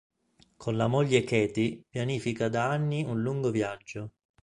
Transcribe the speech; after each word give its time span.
Con 0.57 0.77
la 0.77 0.87
moglie 0.87 1.23
Katie 1.23 1.83
pianifica 1.87 2.49
da 2.49 2.71
anni 2.71 3.03
un 3.03 3.21
lungo 3.21 3.51
viaggio. 3.51 4.13